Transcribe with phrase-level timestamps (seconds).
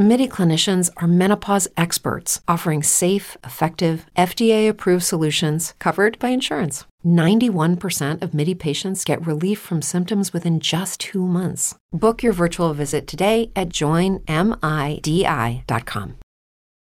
[0.00, 6.86] MIDI clinicians are menopause experts offering safe, effective, FDA approved solutions covered by insurance.
[7.04, 11.74] 91% of MIDI patients get relief from symptoms within just two months.
[11.92, 14.24] Book your virtual visit today at joinmidi.com.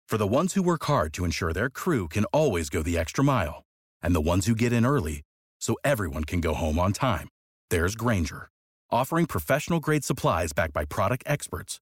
[0.08, 3.26] For the ones who work hard to ensure their crew can always go the extra
[3.26, 3.64] mile,
[4.02, 5.22] and the ones who get in early
[5.60, 7.28] so everyone can go home on time,
[7.70, 8.48] there's Grainger,
[8.90, 11.82] offering professional grade supplies backed by product experts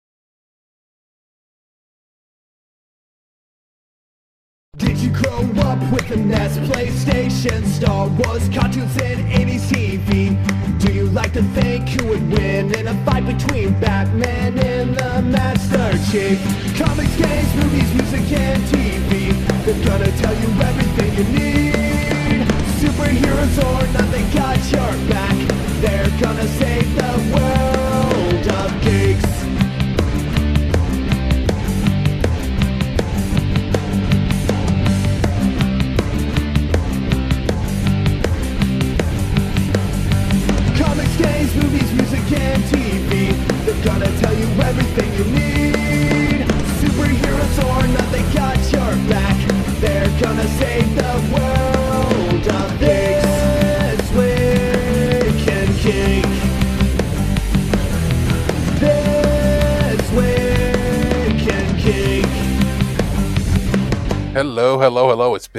[4.77, 10.79] Did you grow up with the NES, PlayStation, Star Wars, cartoons, and 80s TV?
[10.79, 15.21] Do you like to think who would win in a fight between Batman and the
[15.23, 16.39] Master Chief?
[16.77, 19.33] Comics, games, movies, music, and TV.
[19.65, 21.50] They're gonna tell you everything you need.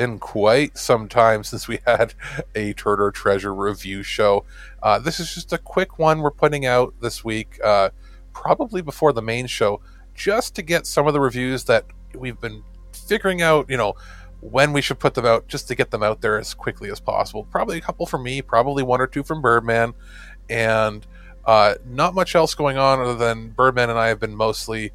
[0.02, 2.14] Been quite some time since we had
[2.56, 4.44] a Turd or Treasure review show.
[4.82, 7.90] Uh, this is just a quick one we're putting out this week, uh,
[8.32, 9.80] probably before the main show,
[10.12, 11.84] just to get some of the reviews that
[12.16, 13.94] we've been figuring out, you know,
[14.40, 16.98] when we should put them out, just to get them out there as quickly as
[16.98, 17.44] possible.
[17.44, 19.94] Probably a couple from me, probably one or two from Birdman,
[20.50, 21.06] and
[21.44, 24.90] uh, not much else going on other than Birdman and I have been mostly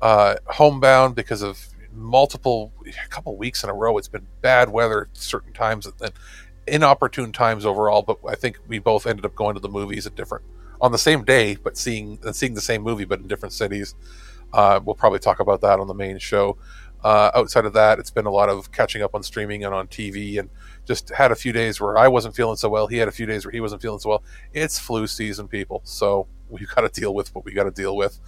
[0.00, 5.02] uh, homebound because of multiple a couple weeks in a row it's been bad weather
[5.02, 6.12] at certain times and
[6.66, 10.14] inopportune times overall but i think we both ended up going to the movies at
[10.14, 10.44] different
[10.80, 13.94] on the same day but seeing and seeing the same movie but in different cities.
[14.52, 16.56] Uh, we'll probably talk about that on the main show.
[17.04, 19.86] Uh, outside of that it's been a lot of catching up on streaming and on
[19.86, 20.48] tv and
[20.86, 22.86] just had a few days where i wasn't feeling so well.
[22.86, 24.24] He had a few days where he wasn't feeling so well.
[24.52, 27.96] It's flu season people so we've got to deal with what we got to deal
[27.96, 28.18] with.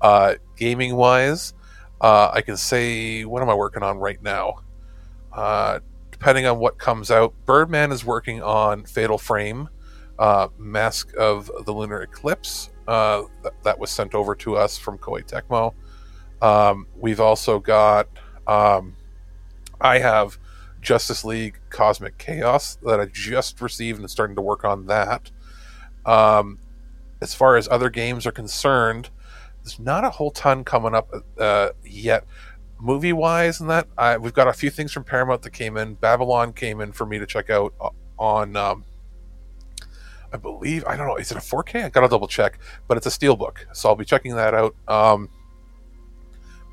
[0.00, 1.54] Uh, gaming wise
[2.00, 4.60] uh, I can say, what am I working on right now?
[5.32, 9.68] Uh, depending on what comes out, Birdman is working on Fatal Frame,
[10.18, 12.70] uh, Mask of the Lunar Eclipse.
[12.86, 15.72] Uh, that, that was sent over to us from Koei Tecmo.
[16.42, 18.08] Um, we've also got,
[18.46, 18.94] um,
[19.80, 20.38] I have
[20.82, 25.30] Justice League Cosmic Chaos that I just received and starting to work on that.
[26.04, 26.58] Um,
[27.22, 29.08] as far as other games are concerned,
[29.64, 32.24] there's not a whole ton coming up uh, yet.
[32.78, 35.94] Movie wise, and that I, we've got a few things from Paramount that came in.
[35.94, 37.72] Babylon came in for me to check out
[38.18, 38.56] on.
[38.56, 38.84] Um,
[40.32, 41.16] I believe I don't know.
[41.16, 41.84] Is it a 4K?
[41.84, 42.58] I gotta double check,
[42.88, 44.74] but it's a steelbook, so I'll be checking that out.
[44.86, 45.30] Um,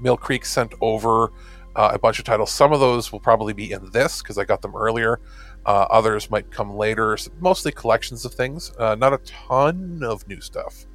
[0.02, 1.32] Mill Creek sent over
[1.76, 2.52] uh, a bunch of titles.
[2.52, 5.20] Some of those will probably be in this because I got them earlier.
[5.66, 7.16] Uh, others might come later.
[7.40, 8.72] Mostly collections of things.
[8.78, 10.88] Uh, not a ton of new stuff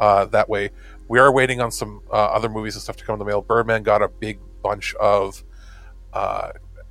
[0.00, 0.70] uh, that way.
[1.08, 3.40] We are waiting on some uh, other movies and stuff to come in the mail.
[3.40, 5.42] Birdman got a big bunch of,
[6.12, 6.50] uh,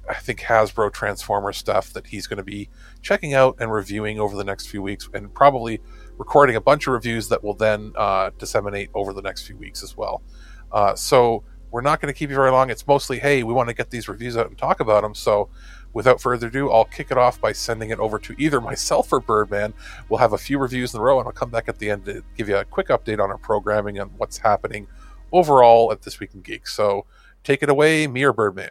[0.10, 2.70] I think, Hasbro Transformer stuff that he's going to be
[3.02, 5.80] checking out and reviewing over the next few weeks, and probably
[6.18, 9.84] recording a bunch of reviews that will then uh, disseminate over the next few weeks
[9.84, 10.24] as well.
[10.72, 12.70] Uh, so we're not going to keep you very long.
[12.70, 15.14] It's mostly, hey, we want to get these reviews out and talk about them.
[15.14, 15.50] So
[15.98, 19.20] without further ado, I'll kick it off by sending it over to either myself or
[19.20, 19.74] Birdman.
[20.10, 22.06] We'll have a few reviews in a row, and I'll come back at the end
[22.06, 24.88] to give you a quick update on our programming and what's happening
[25.32, 26.72] overall at This Week in Geeks.
[26.72, 27.08] So
[27.44, 28.70] take it away, me or Birdman.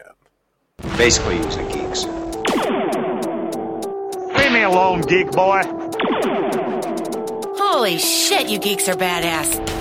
[0.95, 2.05] Basically, using geeks.
[4.37, 5.63] Leave me alone, geek boy.
[7.57, 9.76] Holy shit, you geeks are badass.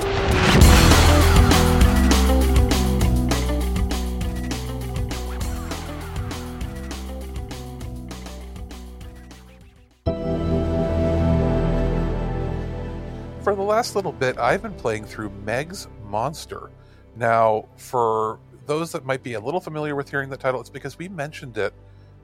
[13.47, 16.73] For the last little bit, I've been playing through Meg's Monster.
[17.15, 20.99] Now, for those that might be a little familiar with hearing the title, it's because
[20.99, 21.73] we mentioned it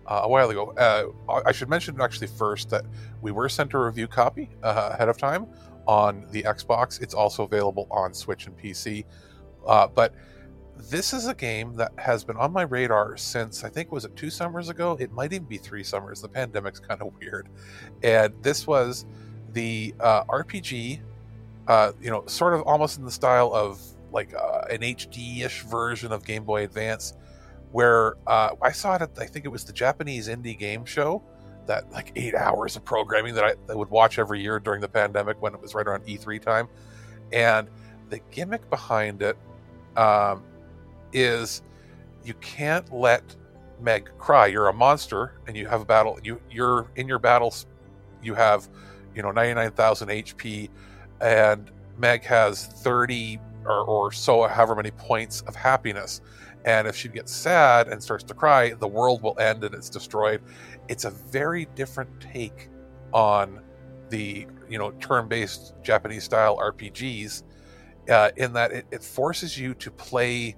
[0.05, 0.73] uh, a while ago.
[0.73, 2.85] Uh, I should mention actually first that
[3.21, 5.47] we were sent a review copy uh, ahead of time
[5.87, 7.01] on the Xbox.
[7.01, 9.05] It's also available on Switch and PC.
[9.65, 10.17] Uh, but
[10.77, 14.17] this is a game that has been on my radar since I think was it
[14.17, 14.97] two summers ago.
[14.99, 16.21] It might even be three summers.
[16.21, 17.49] The pandemic's kind of weird,
[18.03, 19.07] and this was
[19.53, 21.01] the uh, RPG.
[21.69, 23.81] Uh, you know, sort of almost in the style of
[24.13, 27.15] like uh, an HD-ish version of Game Boy Advance,
[27.71, 31.23] where uh, I saw it at I think it was the Japanese indie game show,
[31.67, 34.89] that like eight hours of programming that I, I would watch every year during the
[34.89, 36.69] pandemic when it was right around E3 time,
[37.33, 37.69] and
[38.11, 39.39] the gimmick behind it
[39.97, 40.43] um,
[41.13, 41.63] is
[42.25, 43.23] you can't let
[43.81, 44.47] Meg cry.
[44.47, 46.19] You're a monster, and you have a battle.
[46.23, 47.67] You you're in your battles.
[48.23, 48.69] You have,
[49.15, 50.69] you know, ninety nine thousand HP,
[51.23, 56.21] and Meg has thirty or, or so, however many points of happiness.
[56.65, 59.91] And if she gets sad and starts to cry, the world will end and it's
[59.91, 60.43] destroyed.
[60.89, 62.69] It's a very different take
[63.13, 63.61] on
[64.11, 67.43] the you know turn-based Japanese style RPGs,
[68.09, 70.57] uh, in that it, it forces you to play,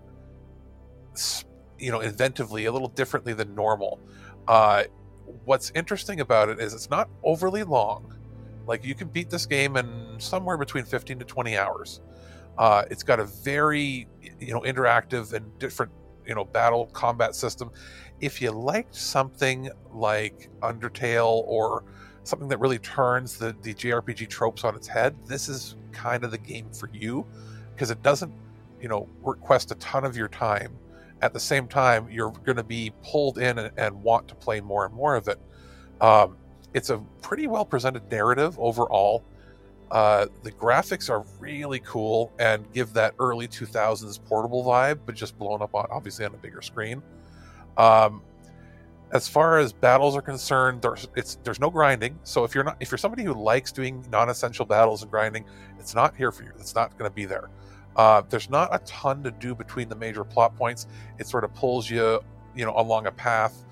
[1.78, 4.00] you know, inventively a little differently than normal.
[4.49, 4.84] Uh,
[5.44, 8.13] what's interesting about it is it's not overly long.
[8.66, 12.00] Like you can beat this game in somewhere between 15 to 20 hours.
[12.56, 14.06] Uh, it's got a very
[14.40, 15.90] you know interactive and different
[16.26, 17.70] you know battle combat system.
[18.20, 21.84] If you liked something like Undertale or
[22.22, 26.31] something that really turns the, the JRPG tropes on its head, this is kind of
[26.31, 27.26] the game for you
[27.75, 28.32] because it doesn't,
[28.81, 30.76] you know, request a ton of your time.
[31.22, 34.60] At the same time, you're going to be pulled in and, and, want to play
[34.60, 35.38] more and more of it.
[36.00, 36.37] Um,
[36.74, 39.24] it's a pretty well presented narrative overall.
[39.90, 45.38] Uh, the graphics are really cool and give that early 2000s portable vibe, but just
[45.38, 47.02] blown up on obviously on a bigger screen.
[47.76, 48.22] Um,
[49.12, 51.06] as far as battles are concerned, there's
[51.44, 52.18] there's no grinding.
[52.24, 55.44] So if you're not if you're somebody who likes doing non-essential battles and grinding,
[55.78, 56.50] it's not here for you.
[56.58, 57.50] It's not going to be there.
[57.94, 60.88] Uh, there's not a ton to do between the major plot points.
[61.18, 62.20] It sort of pulls you,
[62.56, 63.64] you know, along a path.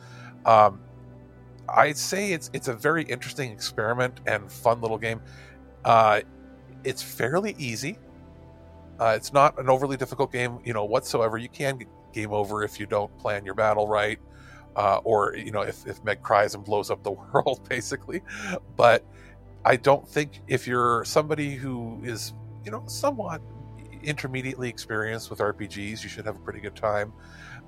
[0.44, 0.80] Um,
[1.74, 5.20] I'd say it's it's a very interesting experiment and fun little game.
[5.84, 6.20] Uh,
[6.84, 7.98] it's fairly easy.
[8.98, 11.38] Uh, it's not an overly difficult game, you know, whatsoever.
[11.38, 14.18] You can get game over if you don't plan your battle right,
[14.76, 18.22] uh, or you know, if if Meg cries and blows up the world, basically.
[18.76, 19.04] But
[19.64, 22.34] I don't think if you're somebody who is,
[22.64, 23.40] you know, somewhat
[24.02, 27.12] intermediately experienced with RPGs, you should have a pretty good time.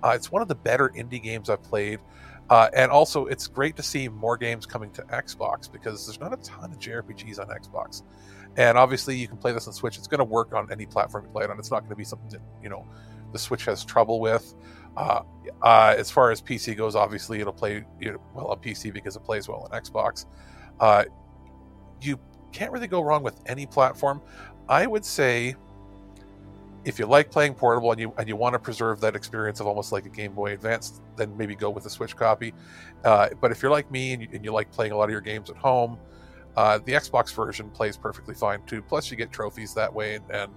[0.02, 2.00] Uh, it's one of the better indie games I've played.
[2.50, 6.32] Uh, and also, it's great to see more games coming to Xbox because there's not
[6.32, 8.02] a ton of JRPGs on Xbox.
[8.56, 9.98] And obviously, you can play this on Switch.
[9.98, 11.58] It's going to work on any platform you play it on.
[11.58, 12.86] It's not going to be something that you know
[13.32, 14.54] the Switch has trouble with.
[14.96, 15.22] Uh,
[15.62, 19.16] uh, as far as PC goes, obviously it'll play you know, well on PC because
[19.16, 20.26] it plays well on Xbox.
[20.78, 21.04] Uh,
[22.00, 22.18] you
[22.52, 24.20] can't really go wrong with any platform.
[24.68, 25.56] I would say
[26.84, 29.66] if you like playing portable and you and you want to preserve that experience of
[29.66, 32.52] almost like a Game Boy Advance, then maybe go with a Switch copy.
[33.04, 35.10] Uh, but if you're like me and you, and you, like playing a lot of
[35.10, 35.98] your games at home,
[36.56, 38.82] uh, the Xbox version plays perfectly fine too.
[38.82, 40.52] Plus, you get trophies that way, and, and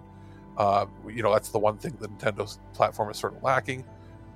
[0.57, 3.85] uh, you know that's the one thing the Nintendo's platform is sort of lacking,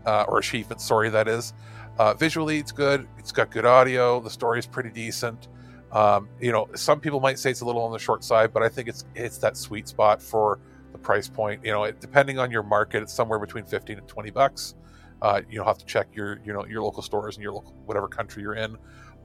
[0.05, 0.81] uh, or achievement.
[0.81, 1.53] Sorry, that is.
[1.99, 3.07] Uh, visually, it's good.
[3.17, 4.21] It's got good audio.
[4.21, 5.49] The story is pretty decent.
[5.91, 8.63] Um, you know, some people might say it's a little on the short side, but
[8.63, 10.59] I think it's it's that sweet spot for
[11.01, 11.63] price point.
[11.63, 14.75] You know, it, depending on your market, it's somewhere between fifteen and twenty bucks.
[15.21, 18.07] Uh, you'll have to check your you know your local stores in your local whatever
[18.07, 18.77] country you're in,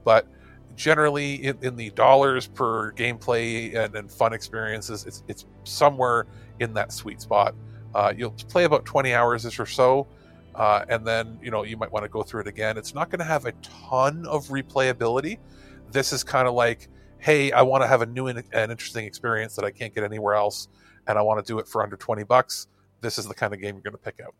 [0.03, 0.27] but
[0.75, 6.27] generally in, in the dollars per gameplay and, and, fun experiences, it's it's somewhere
[6.59, 7.55] in that sweet spot.
[7.95, 10.07] Uh, you'll play about twenty hours or so.
[10.53, 12.77] Uh, and then you know you might want to go through it again.
[12.77, 15.37] It's not going to have a ton of replayability.
[15.91, 19.55] This is kind of like, hey, I want to have a new and interesting experience
[19.55, 20.67] that I can't get anywhere else
[21.07, 22.67] and I want to do it for under 20 bucks,
[23.01, 24.35] this is the kind of game you're going to pick out.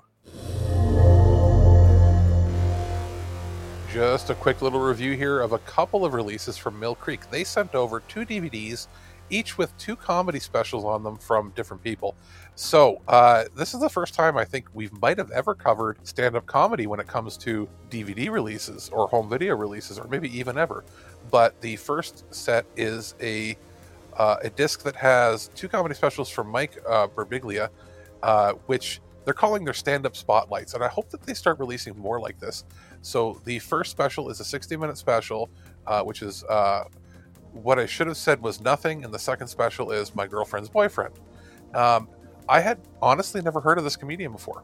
[3.91, 7.29] Just a quick little review here of a couple of releases from Mill Creek.
[7.31, 8.88] They sent over two DVDs,
[9.29, 12.15] each with two comedy specials on them from different people.
[12.55, 16.36] So, uh, this is the first time I think we might have ever covered stand
[16.36, 20.57] up comedy when it comes to DVD releases or home video releases, or maybe even
[20.57, 20.83] ever.
[21.31, 23.57] But the first set is a
[24.17, 27.07] uh, a disc that has two comedy specials from Mike uh,
[28.24, 32.19] uh, which they're calling their stand-up spotlights, and I hope that they start releasing more
[32.19, 32.63] like this.
[33.01, 35.50] So the first special is a 60-minute special,
[35.86, 36.86] uh, which is uh,
[37.51, 41.13] what I should have said was nothing, and the second special is my girlfriend's boyfriend.
[41.74, 42.07] Um,
[42.50, 44.63] I had honestly never heard of this comedian before,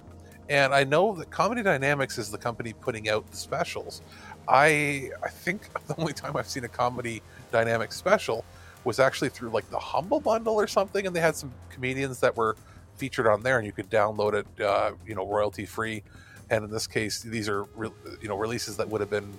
[0.50, 4.02] And I know that Comedy Dynamics is the company putting out the specials.
[4.48, 8.46] I I think the only time I've seen a Comedy Dynamics special
[8.84, 12.36] was actually through like the Humble Bundle or something, and they had some comedians that
[12.36, 12.56] were
[12.98, 16.04] featured on there, and you could download it, uh, you know, royalty free.
[16.50, 17.90] And in this case, these are re-
[18.22, 19.32] you know releases that would have been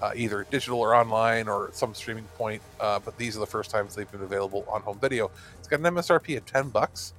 [0.00, 2.62] uh, either digital or online or some streaming point.
[2.80, 5.30] Uh, but these are the first times they've been available on home video.
[5.58, 7.12] It's got an MSRP of ten bucks.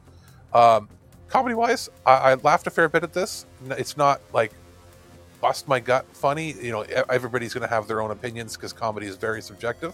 [0.53, 0.87] Um,
[1.27, 3.45] comedy wise, I, I laughed a fair bit at this.
[3.71, 4.53] It's not like
[5.41, 6.53] bust my gut funny.
[6.53, 9.93] You know, everybody's going to have their own opinions because comedy is very subjective.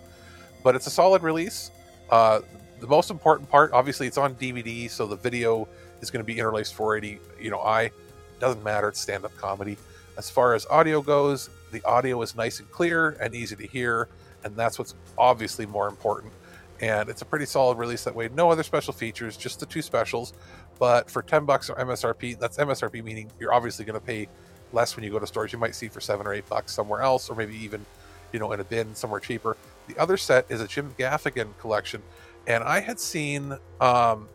[0.63, 1.71] But it's a solid release.
[2.09, 2.41] Uh,
[2.79, 5.67] the most important part, obviously, it's on DVD, so the video
[6.01, 7.21] is going to be interlaced 480.
[7.39, 7.91] You know, I
[8.39, 8.89] doesn't matter.
[8.89, 9.77] It's stand-up comedy.
[10.17, 14.09] As far as audio goes, the audio is nice and clear and easy to hear,
[14.43, 16.33] and that's what's obviously more important.
[16.81, 18.29] And it's a pretty solid release that way.
[18.33, 20.33] No other special features, just the two specials.
[20.79, 24.27] But for 10 bucks or MSRP, that's MSRP meaning you're obviously going to pay
[24.73, 25.53] less when you go to stores.
[25.53, 27.85] You might see for seven or eight bucks somewhere else, or maybe even,
[28.31, 29.57] you know, in a bin somewhere cheaper.
[29.87, 32.01] The other set is a Jim Gaffigan collection,
[32.47, 34.29] and I had seen um,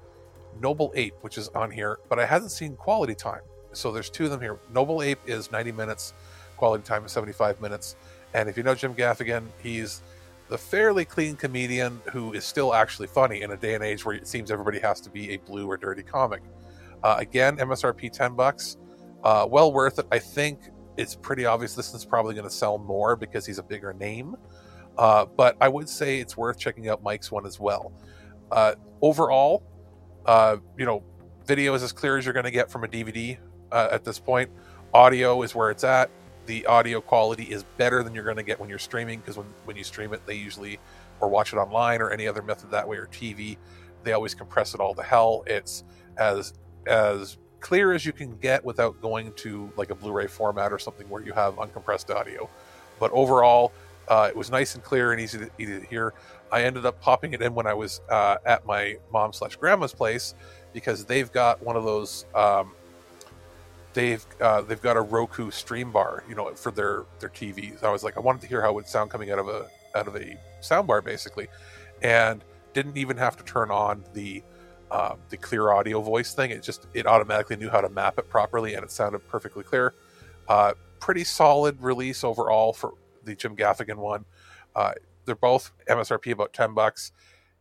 [0.60, 3.42] Noble Ape, which is on here, but I hadn't seen Quality Time.
[3.72, 4.58] So there's two of them here.
[4.72, 6.14] Noble Ape is 90 minutes,
[6.56, 7.96] Quality Time is 75 minutes.
[8.34, 10.02] And if you know Jim Gaffigan, he's
[10.48, 14.14] the fairly clean comedian who is still actually funny in a day and age where
[14.14, 16.42] it seems everybody has to be a blue or dirty comic.
[17.02, 18.76] Uh, again, MSRP 10 bucks.
[19.24, 20.06] Uh, well worth it.
[20.12, 20.60] I think
[20.96, 24.36] it's pretty obvious this is probably going to sell more because he's a bigger name.
[24.98, 27.92] Uh, but I would say it's worth checking out Mike's one as well.
[28.50, 29.62] Uh, overall,
[30.24, 31.02] uh, you know,
[31.46, 33.38] video is as clear as you're going to get from a DVD
[33.72, 34.50] uh, at this point.
[34.94, 36.10] Audio is where it's at.
[36.46, 39.46] The audio quality is better than you're going to get when you're streaming because when,
[39.64, 40.78] when you stream it, they usually,
[41.20, 43.58] or watch it online or any other method that way or TV,
[44.04, 45.42] they always compress it all to hell.
[45.46, 45.84] It's
[46.16, 46.54] as
[46.86, 51.08] as clear as you can get without going to like a Blu-ray format or something
[51.08, 52.48] where you have uncompressed audio.
[52.98, 53.72] But overall,
[54.08, 56.14] uh, it was nice and clear and easy to, easy to hear.
[56.52, 59.92] I ended up popping it in when I was uh, at my mom slash grandma's
[59.92, 60.34] place
[60.72, 62.24] because they've got one of those.
[62.34, 62.72] Um,
[63.94, 67.82] they've uh, they've got a Roku stream bar, you know, for their their TVs.
[67.82, 69.68] I was like, I wanted to hear how it would sound coming out of a
[69.96, 71.48] out of a sound bar, basically,
[72.02, 72.44] and
[72.74, 74.42] didn't even have to turn on the
[74.90, 76.50] uh, the clear audio voice thing.
[76.50, 79.94] It just it automatically knew how to map it properly, and it sounded perfectly clear.
[80.48, 84.24] Uh, pretty solid release overall for the Jim Gaffigan one.
[84.74, 84.92] Uh,
[85.24, 87.12] they're both MSRP about ten bucks.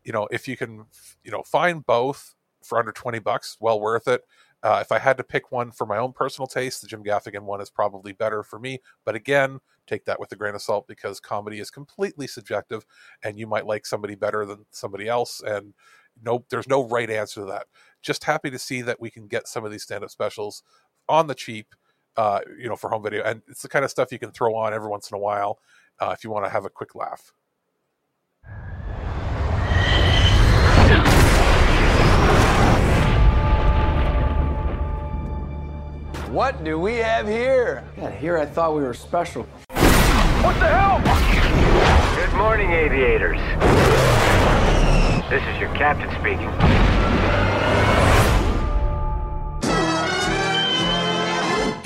[0.04, 0.86] You know, if you can,
[1.24, 4.22] you know, find both for under twenty bucks, well worth it.
[4.64, 7.44] Uh, if I had to pick one for my own personal taste, the Jim Gaffigan
[7.44, 8.80] one is probably better for me.
[9.04, 12.84] But again, take that with a grain of salt because comedy is completely subjective,
[13.24, 15.42] and you might like somebody better than somebody else.
[15.46, 15.76] And
[16.24, 17.68] no, there's no right answer to that.
[18.02, 20.64] Just happy to see that we can get some of these stand-up specials
[21.10, 21.74] on the cheap,
[22.18, 24.56] uh, you know, for home video, and it's the kind of stuff you can throw
[24.56, 25.60] on every once in a while
[26.00, 27.32] uh, if you want to have a quick laugh.
[36.32, 37.84] What do we have here?
[37.98, 39.44] Yeah, here I thought we were special.
[40.44, 41.00] What the hell?
[42.16, 43.40] Good morning, aviators.
[45.30, 47.55] This is your captain speaking.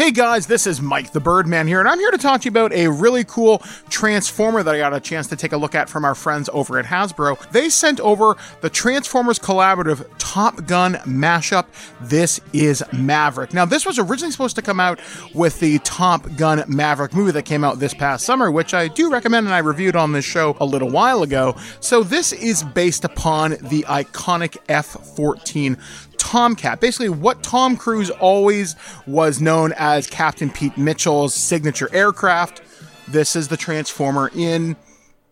[0.10, 2.50] Hey guys, this is Mike the Birdman here, and I'm here to talk to you
[2.50, 3.60] about a really cool
[3.92, 6.80] Transformer that I got a chance to take a look at from our friends over
[6.80, 7.48] at Hasbro.
[7.52, 11.68] They sent over the Transformers Collaborative Top Gun mashup.
[12.02, 13.54] This is Maverick.
[13.54, 15.00] Now, this was originally supposed to come out
[15.36, 19.12] with the Top Gun Maverick movie that came out this past summer, which I do
[19.12, 21.56] recommend and I reviewed on this show a little while ago.
[21.82, 25.78] So, this is based upon the iconic F 14
[26.20, 26.80] Tomcat.
[26.80, 28.76] Basically, what Tom Cruise always
[29.08, 32.62] was known as Captain Pete Mitchell's signature aircraft.
[33.08, 34.76] This is the Transformer in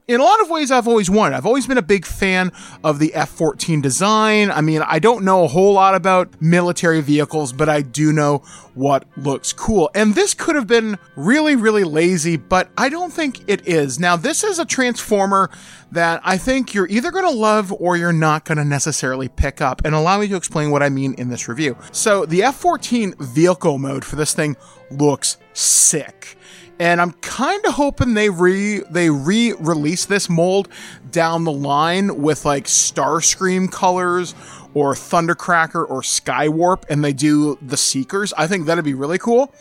[0.07, 1.35] in a lot of ways, I've always wanted.
[1.35, 4.49] I've always been a big fan of the F 14 design.
[4.49, 8.37] I mean, I don't know a whole lot about military vehicles, but I do know
[8.73, 9.91] what looks cool.
[9.93, 13.99] And this could have been really, really lazy, but I don't think it is.
[13.99, 15.49] Now, this is a Transformer
[15.91, 19.59] that I think you're either going to love or you're not going to necessarily pick
[19.59, 19.81] up.
[19.83, 21.77] And allow me to explain what I mean in this review.
[21.91, 24.55] So, the F 14 vehicle mode for this thing
[24.89, 26.37] looks sick
[26.79, 30.69] and I'm kind of hoping they re they re-release this mold
[31.11, 34.35] down the line with like Starscream colors
[34.77, 38.31] or Thundercracker or Skywarp, and they do the Seekers.
[38.33, 39.51] I think that'd be really cool.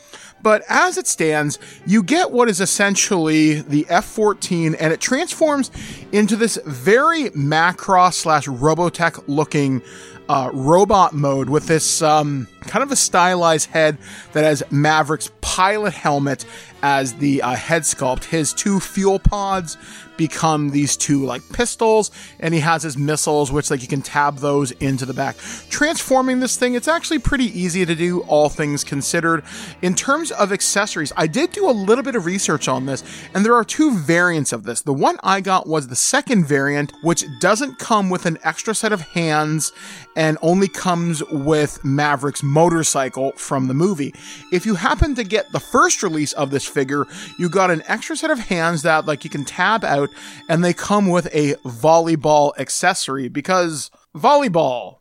[0.43, 5.71] But as it stands, you get what is essentially the F-14, and it transforms
[6.13, 9.81] into this very Macross slash Robotech looking
[10.29, 13.97] uh, robot mode with this um, kind of a stylized head
[14.35, 16.45] that has Maverick's pilot helmet
[16.83, 18.25] as the uh, head sculpt.
[18.25, 19.79] His two fuel pods
[20.17, 24.39] become these two like pistols, and he has his missiles, which like you can tab
[24.39, 25.37] those into the back.
[25.71, 29.45] Transforming this thing, it's actually pretty easy to do, all things considered.
[29.83, 33.03] In terms of accessories, I did do a little bit of research on this,
[33.35, 34.83] and there are two variants of this.
[34.83, 38.93] The one I got was the second variant, which doesn't come with an extra set
[38.93, 39.73] of hands
[40.17, 44.15] and only comes with Maverick's motorcycle from the movie.
[44.53, 47.07] If you happen to get the first release of this figure,
[47.39, 50.06] you got an extra set of hands that like you can tab out
[50.49, 54.99] and they come with a volleyball accessory because volleyball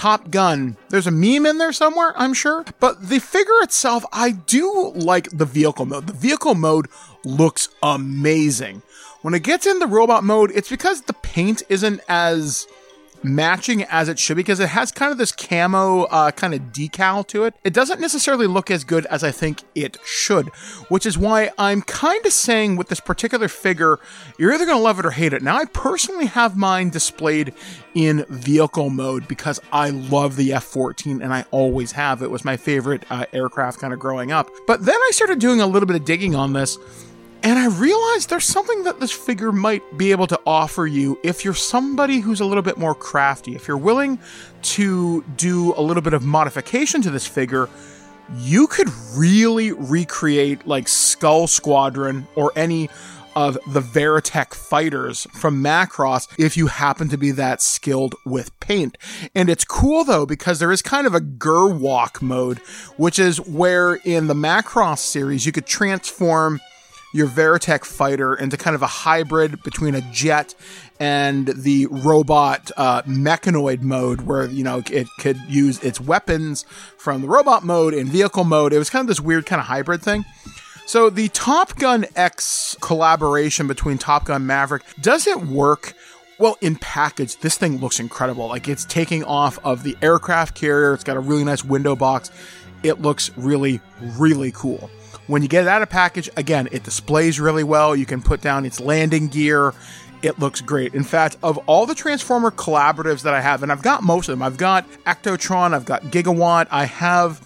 [0.00, 0.78] Top Gun.
[0.88, 2.64] There's a meme in there somewhere, I'm sure.
[2.80, 6.06] But the figure itself, I do like the vehicle mode.
[6.06, 6.88] The vehicle mode
[7.22, 8.80] looks amazing.
[9.20, 12.66] When it gets in the robot mode, it's because the paint isn't as
[13.22, 17.26] matching as it should because it has kind of this camo uh, kind of decal
[17.28, 17.54] to it.
[17.64, 20.48] It doesn't necessarily look as good as I think it should,
[20.88, 23.98] which is why I'm kind of saying with this particular figure,
[24.38, 25.42] you're either going to love it or hate it.
[25.42, 27.52] Now, I personally have mine displayed
[27.94, 32.22] in vehicle mode because I love the F 14 and I always have.
[32.22, 34.48] It was my favorite uh, aircraft kind of growing up.
[34.66, 36.78] But then I started doing a little bit of digging on this
[37.42, 41.44] and I realized there's something that this figure might be able to offer you if
[41.44, 43.54] you're somebody who's a little bit more crafty.
[43.54, 44.18] If you're willing
[44.62, 47.68] to do a little bit of modification to this figure,
[48.36, 52.90] you could really recreate like Skull Squadron or any
[53.36, 58.98] of the Veritech fighters from Macross if you happen to be that skilled with paint.
[59.34, 62.58] And it's cool though because there is kind of a Gerwalk mode,
[62.96, 66.60] which is where in the Macross series you could transform
[67.12, 70.54] your Veritech fighter into kind of a hybrid between a jet
[70.98, 76.64] and the robot uh, mechanoid mode, where you know it could use its weapons
[76.98, 78.72] from the robot mode and vehicle mode.
[78.72, 80.24] It was kind of this weird kind of hybrid thing.
[80.86, 85.94] So the Top Gun X collaboration between Top Gun Maverick does it work?
[86.38, 88.48] Well, in package, this thing looks incredible.
[88.48, 90.92] Like it's taking off of the aircraft carrier.
[90.94, 92.30] It's got a really nice window box.
[92.82, 93.80] It looks really,
[94.18, 94.90] really cool.
[95.30, 97.94] When you get it out of package, again, it displays really well.
[97.94, 99.72] You can put down its landing gear.
[100.22, 100.92] It looks great.
[100.92, 104.32] In fact, of all the Transformer collaboratives that I have, and I've got most of
[104.32, 107.40] them, I've got Ectotron, I've got Gigawatt, I have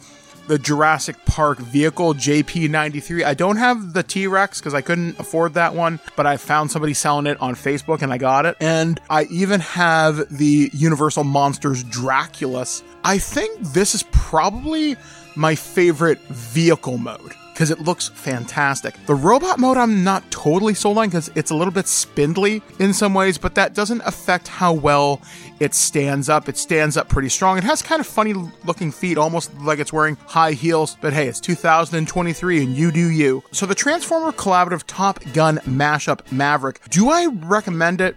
[0.46, 3.22] the Jurassic Park vehicle JP93.
[3.22, 6.70] I don't have the T Rex because I couldn't afford that one, but I found
[6.70, 8.56] somebody selling it on Facebook and I got it.
[8.60, 12.82] And I even have the Universal Monsters Draculus.
[13.04, 14.96] I think this is probably
[15.36, 18.94] my favorite vehicle mode because it looks fantastic.
[19.06, 22.92] The robot mode I'm not totally sold on because it's a little bit spindly in
[22.92, 25.22] some ways, but that doesn't affect how well
[25.60, 26.48] it stands up.
[26.48, 27.56] It stands up pretty strong.
[27.56, 31.28] It has kind of funny looking feet, almost like it's wearing high heels, but hey,
[31.28, 33.44] it's 2023 and you do you.
[33.52, 38.16] So the Transformer Collaborative Top Gun Mashup Maverick, do I recommend it?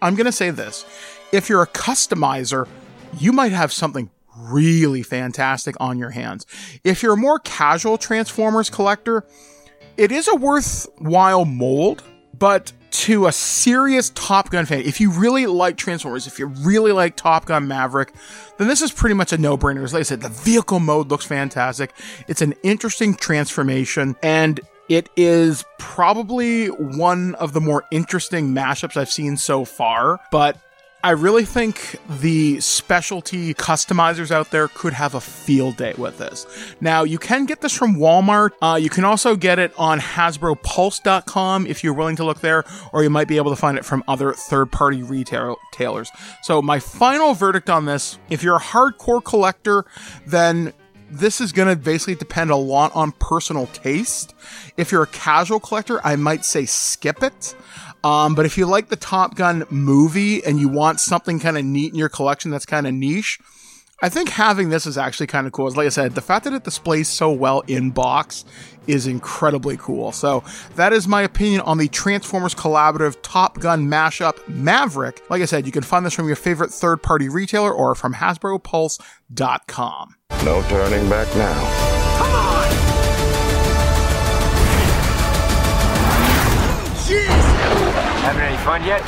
[0.00, 0.86] I'm going to say this.
[1.32, 2.68] If you're a customizer,
[3.18, 4.10] you might have something
[4.50, 6.46] really fantastic on your hands.
[6.84, 9.24] If you're a more casual Transformers collector,
[9.96, 12.02] it is a worthwhile mold,
[12.38, 16.92] but to a serious Top Gun fan, if you really like Transformers, if you really
[16.92, 18.12] like Top Gun Maverick,
[18.58, 19.84] then this is pretty much a no-brainer.
[19.84, 21.92] As like I said, the vehicle mode looks fantastic.
[22.26, 29.10] It's an interesting transformation, and it is probably one of the more interesting mashups I've
[29.10, 30.56] seen so far, but
[31.06, 36.48] I really think the specialty customizers out there could have a field day with this.
[36.80, 38.50] Now, you can get this from Walmart.
[38.60, 43.04] Uh, you can also get it on HasbroPulse.com if you're willing to look there, or
[43.04, 46.10] you might be able to find it from other third party retailers.
[46.42, 49.84] So, my final verdict on this if you're a hardcore collector,
[50.26, 50.72] then
[51.08, 54.34] this is going to basically depend a lot on personal taste.
[54.76, 57.54] If you're a casual collector, I might say skip it.
[58.06, 61.64] Um, but if you like the Top Gun movie and you want something kind of
[61.64, 63.40] neat in your collection that's kind of niche,
[64.00, 65.68] I think having this is actually kind of cool.
[65.72, 68.44] Like I said, the fact that it displays so well in box
[68.86, 70.12] is incredibly cool.
[70.12, 70.44] So
[70.76, 75.28] that is my opinion on the Transformers Collaborative Top Gun mashup Maverick.
[75.28, 80.14] Like I said, you can find this from your favorite third-party retailer or from HasbroPulse.com.
[80.44, 82.18] No turning back now.
[82.18, 82.85] Come on!
[88.26, 89.02] Having any fun yet?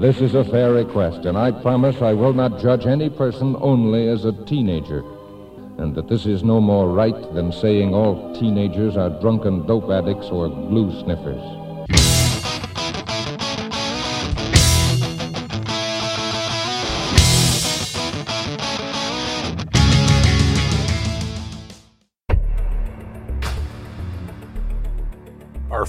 [0.00, 4.06] This is a fair request, and I promise I will not judge any person only
[4.06, 5.02] as a teenager,
[5.78, 10.28] and that this is no more right than saying all teenagers are drunken dope addicts
[10.28, 11.55] or glue sniffers.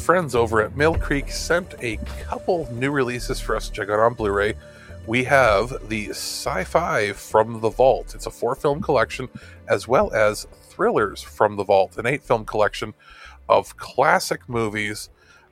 [0.08, 4.00] Friends over at Mill Creek sent a couple new releases for us to check out
[4.00, 4.54] on Blu ray.
[5.06, 8.16] We have the Sci Fi from the Vault.
[8.16, 9.28] It's a four film collection,
[9.68, 12.94] as well as Thrillers from the Vault, an eight film collection
[13.50, 15.10] of classic movies,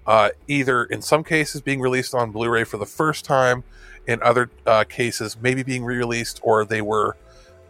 [0.07, 3.65] uh, either in some cases being released on Blu ray for the first time,
[4.07, 7.17] in other uh, cases, maybe being re released, or they were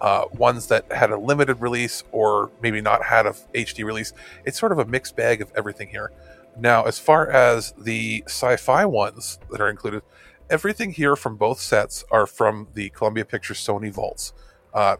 [0.02, 4.14] uh, ones that had a limited release or maybe not had a HD release.
[4.46, 6.12] It's sort of a mixed bag of everything here.
[6.58, 10.04] Now, as far as the sci fi ones that are included,
[10.50, 14.34] everything here from both sets are from the Columbia Pictures Sony vaults.
[14.74, 14.98] Uh,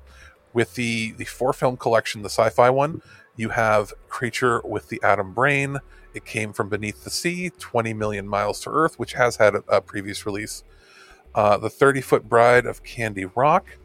[0.54, 3.02] with the, the four film collection, the sci fi one,
[3.36, 5.80] you have Creature with the Atom Brain.
[6.14, 9.64] It came from Beneath the Sea, 20 Million Miles to Earth, which has had a,
[9.68, 10.64] a previous release.
[11.34, 13.78] Uh, the 30 Foot Bride of Candy Rock,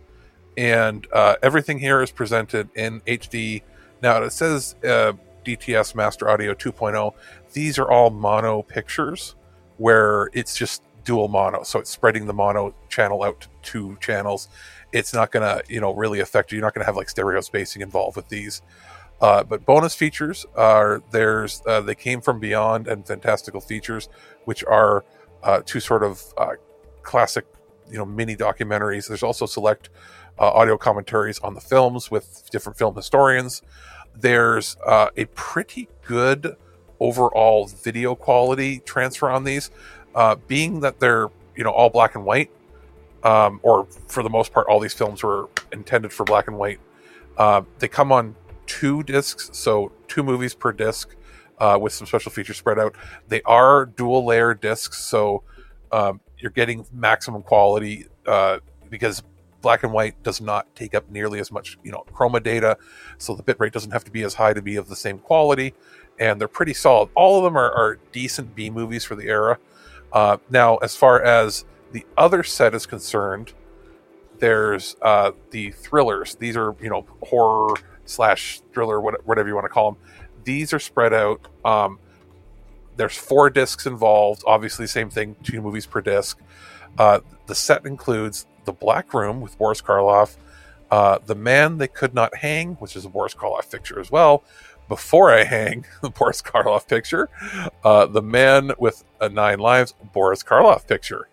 [0.57, 3.63] and uh, everything here is presented in HD.
[4.01, 7.13] Now it says uh, DTS Master Audio 2.0.
[7.53, 9.35] These are all mono pictures
[9.77, 14.49] where it's just dual mono, so it's spreading the mono channel out to two channels.
[14.93, 16.57] It's not going to, you know, really affect you.
[16.57, 18.63] You're not going to have like stereo spacing involved with these.
[19.21, 24.09] Uh, but bonus features are there's uh, they came from Beyond and Fantastical Features,
[24.45, 25.05] which are
[25.43, 26.53] uh, two sort of uh,
[27.03, 27.45] classic,
[27.91, 29.09] you know, mini documentaries.
[29.09, 29.91] There's also select
[30.39, 33.63] uh, audio commentaries on the films with different film historians.
[34.17, 36.57] There's uh, a pretty good
[37.01, 39.71] overall video quality transfer on these,
[40.15, 42.51] uh, being that they're you know all black and white,
[43.25, 46.81] um, or for the most part, all these films were intended for black and white.
[47.37, 48.37] Uh, they come on
[48.67, 51.15] two discs, so two movies per disc.
[51.59, 52.95] Uh, with some special features spread out,
[53.29, 55.43] they are dual layer discs, so
[55.93, 58.59] um, you're getting maximum quality uh,
[58.89, 59.23] because
[59.63, 62.77] black and white does not take up nearly as much, you know, chroma data,
[63.19, 65.75] so the bitrate doesn't have to be as high to be of the same quality,
[66.19, 67.09] and they're pretty solid.
[67.15, 69.59] All of them are, are decent B movies for the era.
[70.13, 73.53] Uh, now, as far as the other set is concerned,
[74.39, 76.35] there's uh, the thrillers.
[76.37, 80.01] These are, you know, horror slash thriller, whatever you want to call them.
[80.45, 81.47] These are spread out.
[81.65, 81.99] Um,
[82.97, 84.43] there's four discs involved.
[84.47, 86.39] Obviously, same thing, two movies per disc.
[86.99, 90.37] Uh, the set includes the Black Room with Boris Karloff,
[90.91, 94.43] uh, The Man They Could Not Hang, which is a Boris Karloff picture as well.
[94.89, 97.29] Before I Hang, the Boris Karloff picture.
[97.85, 101.29] Uh, the Man with Nine Lives, Boris Karloff picture.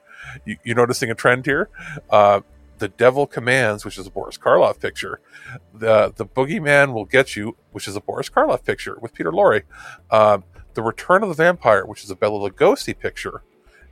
[0.46, 1.70] You, you noticing a trend here?
[2.10, 2.42] Uh,
[2.78, 5.20] the Devil Commands, which is a Boris Karloff picture.
[5.74, 9.64] The The Boogeyman Will Get You, which is a Boris Karloff picture with Peter Lorre.
[10.12, 10.40] Uh,
[10.76, 13.42] the Return of the Vampire, which is a Bela Lugosi picture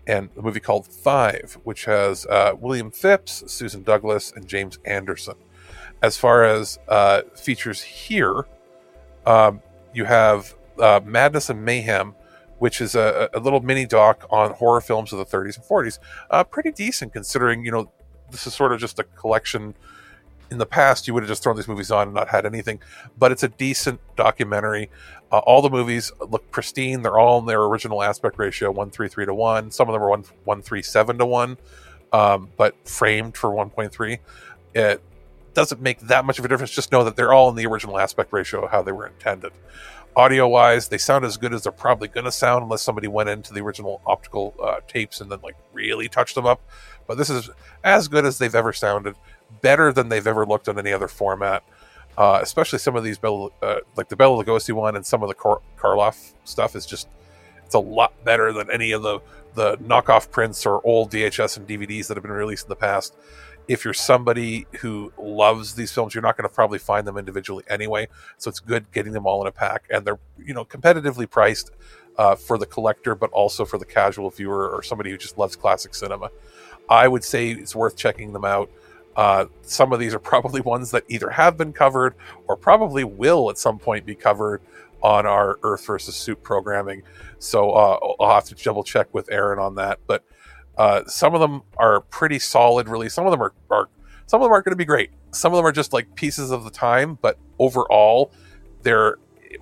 [0.08, 5.36] and a movie called Five, which has uh, William Phipps, Susan Douglas, and James Anderson.
[6.02, 8.46] As far as uh, features here,
[9.26, 9.62] um,
[9.94, 12.16] you have uh, Madness and Mayhem,
[12.60, 16.00] which is a, a, little mini doc on horror films of the 30s and 40s.
[16.30, 17.92] Uh, pretty decent considering, you know,
[18.32, 19.74] this is sort of just a collection
[20.56, 22.80] in the past you would have just thrown these movies on and not had anything
[23.18, 24.90] but it's a decent documentary.
[25.32, 27.02] Uh, all the movies look pristine.
[27.02, 30.22] They're all in their original aspect ratio 133 to 1 some of them are 1
[30.46, 31.58] 137 to 1
[32.14, 34.20] um, but framed for 1.3
[34.74, 35.02] it
[35.56, 36.70] doesn't make that much of a difference.
[36.70, 39.54] Just know that they're all in the original aspect ratio how they were intended.
[40.16, 43.30] Audio wise they sound as good as they're probably going to sound unless somebody went
[43.30, 46.62] into the original optical uh, tapes and then like really touched them up.
[47.08, 47.50] But this is
[47.84, 49.16] as good as they've ever sounded
[49.62, 51.64] better than they've ever looked on any other format.
[52.18, 55.28] Uh, especially some of these Bela, uh, like the Bela Lugosi one and some of
[55.28, 57.10] the Kar- Karloff stuff is just
[57.66, 59.20] it's a lot better than any of the
[59.56, 63.16] the knockoff prints or old VHS and DVDs that have been released in the past.
[63.68, 67.64] If you're somebody who loves these films, you're not going to probably find them individually
[67.68, 68.10] anyway.
[68.38, 71.72] So it's good getting them all in a pack, and they're you know competitively priced
[72.18, 75.56] uh, for the collector, but also for the casual viewer or somebody who just loves
[75.56, 76.30] classic cinema.
[76.88, 78.70] I would say it's worth checking them out.
[79.16, 82.16] Uh, some of these are probably ones that either have been covered
[82.48, 84.62] or probably will at some point be covered
[85.02, 87.04] on our Earth versus Soup programming.
[87.40, 90.00] So uh, I'll have to double check with Aaron on that.
[90.08, 90.24] But
[90.78, 93.10] uh, some of them are pretty solid, really.
[93.10, 93.88] Some of them are, are
[94.26, 95.12] some of them aren't going to be great.
[95.32, 98.32] Some of them are just like pieces of the time, but overall,
[98.82, 99.18] they're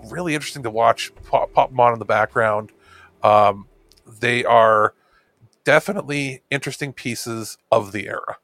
[0.05, 1.11] really interesting to watch.
[1.23, 2.71] Pop, pop them on in the background.
[3.21, 3.67] Um,
[4.19, 4.93] they are
[5.63, 8.37] definitely interesting pieces of the era.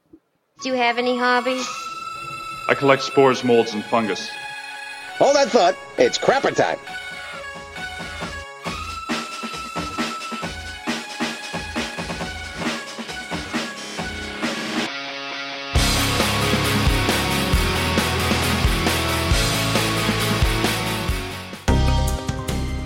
[0.60, 1.66] Do you have any hobbies?
[2.68, 4.28] I collect spores, molds, and fungus.
[5.18, 5.74] Hold that thought.
[5.96, 6.78] It's crapper time.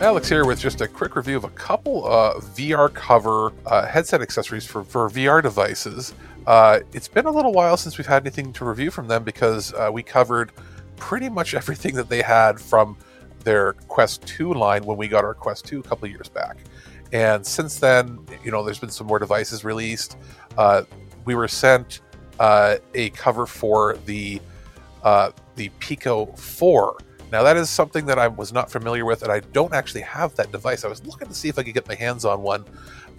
[0.05, 4.21] Alex here with just a quick review of a couple uh, VR cover uh, headset
[4.21, 6.13] accessories for, for VR devices.
[6.47, 9.73] Uh, it's been a little while since we've had anything to review from them because
[9.73, 10.53] uh, we covered
[10.97, 12.99] pretty much everything that they had from
[13.45, 16.59] their Quest 2 line when we got our Quest 2 a couple years back.
[17.15, 20.19] And since then, you know, there's been some more devices released.
[20.59, 20.83] Uh,
[21.25, 22.03] we were sent
[22.39, 24.39] uh, a cover for the
[25.57, 26.99] the Pico 4
[27.33, 30.35] now, that is something that I was not familiar with, and I don't actually have
[30.37, 30.85] that device.
[30.85, 32.65] I was looking to see if I could get my hands on one,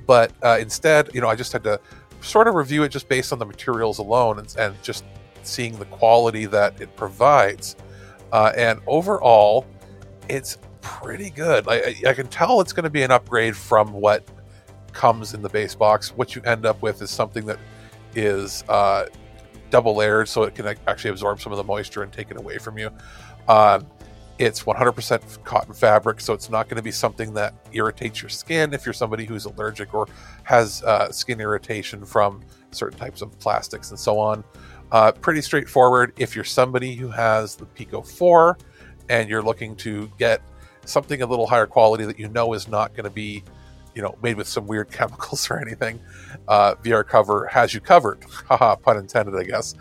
[0.05, 1.79] but uh, instead, you know, I just had to
[2.21, 5.03] sort of review it just based on the materials alone and, and just
[5.43, 7.75] seeing the quality that it provides.
[8.31, 9.65] Uh, and overall,
[10.29, 11.67] it's pretty good.
[11.67, 14.23] I, I can tell it's going to be an upgrade from what
[14.93, 16.15] comes in the base box.
[16.15, 17.59] What you end up with is something that
[18.15, 19.05] is uh,
[19.69, 22.57] double layered, so it can actually absorb some of the moisture and take it away
[22.57, 22.89] from you.
[23.47, 23.85] Um,
[24.37, 28.73] it's 100% cotton fabric, so it's not going to be something that irritates your skin
[28.73, 30.07] if you're somebody who's allergic or
[30.43, 34.43] has uh, skin irritation from certain types of plastics and so on.
[34.91, 36.13] Uh, pretty straightforward.
[36.17, 38.57] If you're somebody who has the Pico 4
[39.09, 40.41] and you're looking to get
[40.83, 43.43] something a little higher quality that you know is not going to be,
[43.95, 45.99] you know, made with some weird chemicals or anything,
[46.49, 48.23] uh, VR Cover has you covered.
[48.47, 49.75] Haha, pun intended, I guess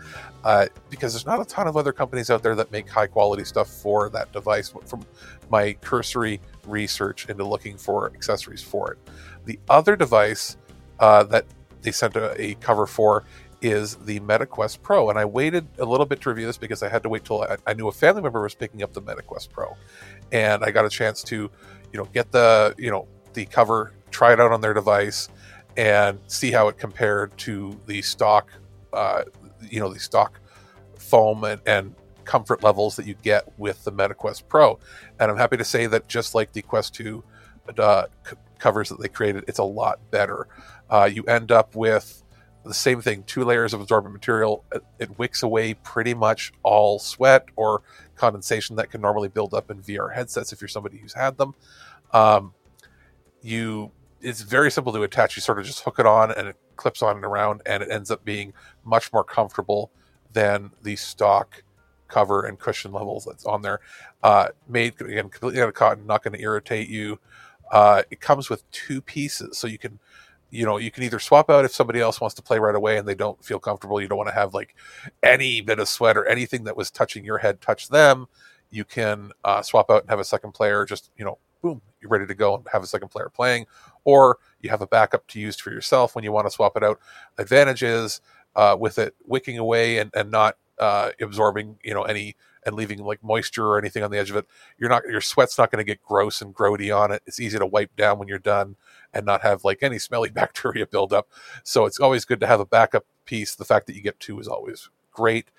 [0.45, 3.43] uh, because there's not a ton of other companies out there that make high quality
[3.43, 5.03] stuff for that device from
[5.49, 8.99] my cursory research into looking for accessories for it.
[9.45, 10.55] The other device
[10.99, 11.45] uh, that
[11.81, 13.23] they sent a, a, cover for
[13.59, 15.09] is the MetaQuest Pro.
[15.09, 17.41] And I waited a little bit to review this because I had to wait till
[17.41, 19.75] I, I knew a family member was picking up the MetaQuest Pro.
[20.31, 21.49] And I got a chance to,
[21.91, 25.27] you know, get the, you know, the cover, try it out on their device,
[25.75, 28.51] and see how it compared to the stock
[28.93, 29.23] uh,
[29.71, 30.39] you know the stock
[30.97, 34.79] foam and, and comfort levels that you get with the MetaQuest Pro.
[35.19, 37.23] And I'm happy to say that just like the Quest 2
[37.77, 40.47] uh, c- covers that they created, it's a lot better.
[40.89, 42.23] Uh, you end up with
[42.63, 44.65] the same thing two layers of absorbent material.
[44.99, 47.83] It, wicks away pretty much all sweat or
[48.15, 51.53] condensation that can normally build up in VR headsets if you're somebody who's had them.
[52.11, 52.53] Um,
[53.41, 55.35] you it's very simple to attach.
[55.35, 57.89] You sort of just hook it on and it clips on and around, and it
[57.89, 59.91] ends up being much more comfortable
[60.33, 61.63] than the stock
[62.07, 63.79] cover and cushion levels that's on there.
[64.23, 67.19] Uh, made again completely out of cotton, not going to irritate you.
[67.71, 69.99] Uh, it comes with two pieces, so you can,
[70.51, 72.97] you know, you can either swap out if somebody else wants to play right away
[72.97, 73.99] and they don't feel comfortable.
[73.99, 74.75] You don't want to have like
[75.23, 78.27] any bit of sweat or anything that was touching your head touch them.
[78.69, 82.09] You can uh, swap out and have a second player just you know boom, you're
[82.09, 83.65] ready to go and have a second player playing,
[84.05, 86.83] or you have a backup to use for yourself when you want to swap it
[86.83, 86.99] out.
[87.37, 88.21] Advantages
[88.55, 93.03] uh, with it wicking away and, and not uh, absorbing, you know, any and leaving
[93.03, 94.45] like moisture or anything on the edge of it.
[94.77, 97.21] You're not your sweat's not going to get gross and grody on it.
[97.25, 98.75] It's easy to wipe down when you're done
[99.13, 101.29] and not have like any smelly bacteria build up.
[101.63, 103.55] So it's always good to have a backup piece.
[103.55, 105.49] The fact that you get two is always great.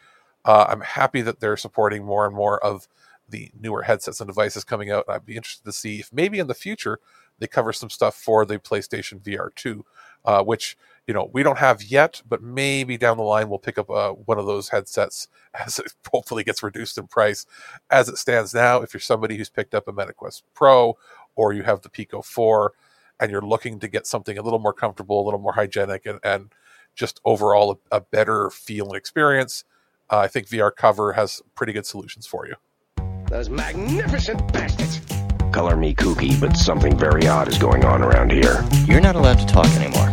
[0.45, 2.87] Uh, I'm happy that they're supporting more and more of
[3.29, 5.05] the newer headsets and devices coming out.
[5.09, 7.01] I'd be interested to see if maybe in the future
[7.39, 9.85] they cover some stuff for the PlayStation VR 2,
[10.25, 13.79] uh, which you know we don't have yet, but maybe down the line we'll pick
[13.79, 17.47] up uh, one of those headsets as it hopefully gets reduced in price.
[17.91, 20.97] As it stands now, if you're somebody who's picked up a MetaQuest Pro
[21.35, 22.73] or you have the Pico 4
[23.21, 26.19] and you're looking to get something a little more comfortable, a little more hygienic, and,
[26.23, 26.53] and
[26.95, 29.65] just overall a, a better feel and experience,
[30.11, 32.55] uh, I think VR Cover has pretty good solutions for you.
[33.29, 35.16] Those magnificent bastards.
[35.57, 38.63] Color me kooky, but something very odd is going on around here.
[38.85, 40.13] You're not allowed to talk anymore.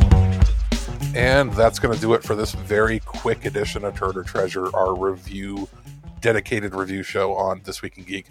[1.13, 4.73] And that's going to do it for this very quick edition of Turd or Treasure,
[4.73, 5.67] our review,
[6.21, 8.27] dedicated review show on This Week in Geek.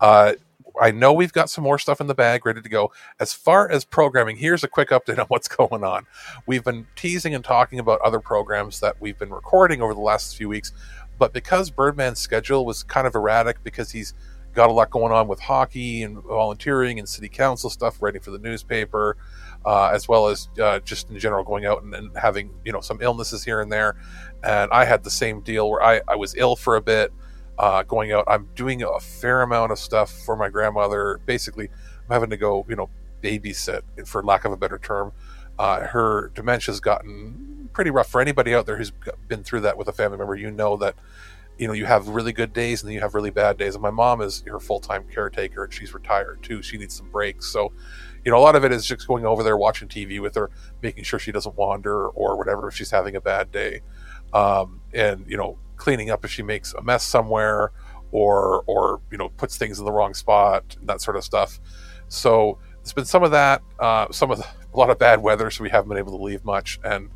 [0.00, 0.32] Uh,
[0.80, 2.90] I know we've got some more stuff in the bag ready to go.
[3.20, 6.06] As far as programming, here's a quick update on what's going on.
[6.44, 10.36] We've been teasing and talking about other programs that we've been recording over the last
[10.36, 10.72] few weeks.
[11.20, 14.12] But because Birdman's schedule was kind of erratic because he's
[14.54, 18.30] got a lot going on with hockey and volunteering and city council stuff, writing for
[18.30, 19.16] the newspaper,
[19.64, 22.80] uh, as well as uh, just in general going out and, and, having you know
[22.80, 23.96] some illnesses here and there.
[24.42, 27.12] And I had the same deal where I, I was ill for a bit,
[27.58, 28.24] uh, going out.
[28.28, 31.20] I'm doing a fair amount of stuff for my grandmother.
[31.26, 32.90] Basically, I'm having to go you know
[33.22, 35.12] babysit, for lack of a better term.
[35.58, 38.92] Uh, her dementia's gotten pretty rough for anybody out there who's
[39.26, 40.34] been through that with a family member.
[40.34, 40.94] You know that
[41.58, 43.74] you know you have really good days and then you have really bad days.
[43.74, 46.62] And my mom is her full time caretaker and she's retired too.
[46.62, 47.46] She needs some breaks.
[47.52, 47.72] So
[48.24, 50.50] you know a lot of it is just going over there watching TV with her,
[50.82, 53.82] making sure she doesn't wander or whatever if she's having a bad day,
[54.32, 57.72] um, and you know cleaning up if she makes a mess somewhere
[58.12, 61.60] or or you know puts things in the wrong spot that sort of stuff
[62.08, 65.50] So there's been some of that, uh, some of the, a lot of bad weather,
[65.50, 67.10] so we haven't been able to leave much, and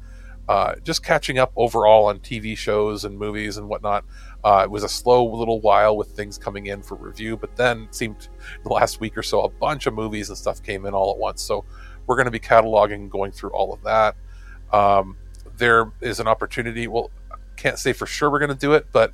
[0.49, 4.05] uh, just catching up overall on TV shows and movies and whatnot.
[4.45, 7.83] Uh, it was a slow little while with things coming in for review, but then
[7.83, 8.29] it seemed
[8.65, 11.19] the last week or so a bunch of movies and stuff came in all at
[11.19, 11.41] once.
[11.43, 11.65] So
[12.07, 14.17] we're going to be cataloging, and going through all of that.
[14.73, 15.17] Um,
[15.57, 16.89] there is an opportunity.
[16.89, 17.11] Well,
[17.57, 19.13] can't say for sure we're going to do it, but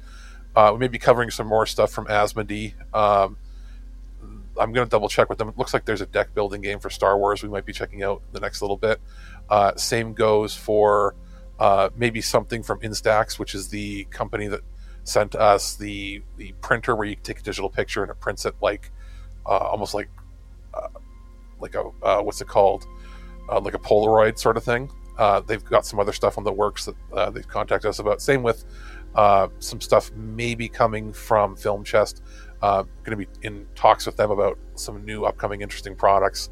[0.57, 2.75] uh, we may be covering some more stuff from Asmodee.
[2.95, 3.37] Um,
[4.59, 5.49] I'm going to double check with them.
[5.49, 8.03] It looks like there's a deck building game for Star Wars we might be checking
[8.03, 9.01] out the next little bit.
[9.49, 11.15] Uh, same goes for
[11.59, 14.63] uh, maybe something from Instax, which is the company that
[15.09, 18.55] sent us the the printer where you take a digital picture and it prints it
[18.61, 18.91] like
[19.47, 20.11] uh, almost like
[20.75, 20.89] uh,
[21.59, 22.87] like a uh, what's it called
[23.51, 24.91] uh, like a Polaroid sort of thing.
[25.17, 28.21] Uh, they've got some other stuff on the works that uh, they've contacted us about.
[28.21, 28.65] Same with
[29.59, 32.23] some stuff maybe coming from Film Chest.
[32.61, 36.51] going to be in talks with them about some new upcoming interesting products.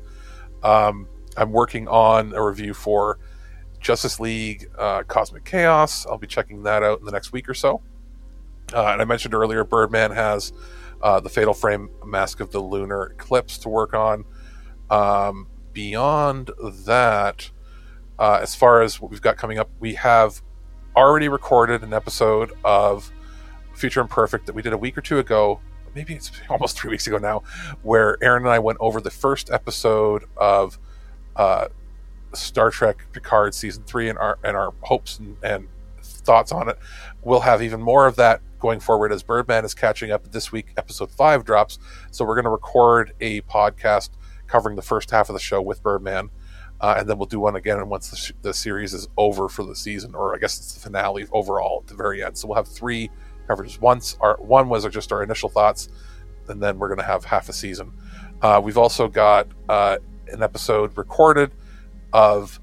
[0.64, 3.18] Um, I'm working on a review for
[3.78, 4.68] Justice League
[5.06, 6.06] Cosmic Chaos.
[6.06, 7.82] I'll be checking that out in the next week or so.
[8.72, 10.52] Uh, and I mentioned earlier, Birdman has
[11.02, 14.24] uh, the Fatal Frame Mask of the Lunar Eclipse to work on.
[14.90, 16.50] Um, beyond
[16.86, 17.50] that,
[18.18, 20.42] uh, as far as what we've got coming up, we have
[20.96, 23.12] already recorded an episode of
[23.74, 25.60] Future Imperfect that we did a week or two ago.
[25.94, 27.42] Maybe it's almost three weeks ago now,
[27.82, 30.78] where Aaron and I went over the first episode of
[31.36, 31.68] uh,
[32.32, 35.68] Star Trek Picard season three and our and our hopes and, and
[36.26, 36.78] thoughts on it.
[37.22, 40.72] We'll have even more of that going forward as Birdman is catching up this week.
[40.76, 41.78] Episode five drops,
[42.10, 44.10] so we're going to record a podcast
[44.46, 46.30] covering the first half of the show with Birdman,
[46.80, 49.64] uh, and then we'll do one again once the, sh- the series is over for
[49.64, 52.36] the season, or I guess it's the finale overall at the very end.
[52.36, 53.10] So we'll have three
[53.48, 53.80] coverages.
[53.80, 55.88] Once our one was just our initial thoughts,
[56.48, 57.92] and then we're going to have half a season.
[58.42, 59.96] Uh, we've also got uh,
[60.28, 61.52] an episode recorded
[62.12, 62.60] of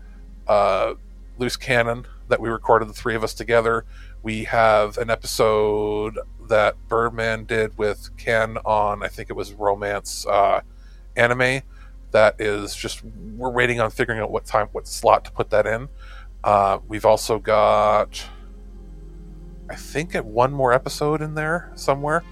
[0.48, 0.94] uh,
[1.38, 3.86] Loose Cannon that we recorded the three of us together.
[4.22, 10.26] We have an episode that Birdman did with Ken on, I think it was romance
[10.26, 10.62] uh,
[11.16, 11.62] anime.
[12.12, 15.66] That is just we're waiting on figuring out what time, what slot to put that
[15.66, 15.90] in.
[16.44, 18.24] Uh, we've also got,
[19.70, 22.24] I think, one more episode in there somewhere.